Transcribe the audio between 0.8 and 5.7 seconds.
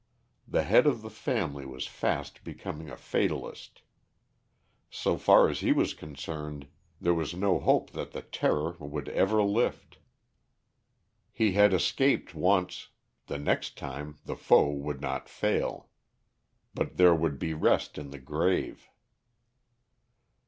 of the family was fast becoming a fatalist. So far as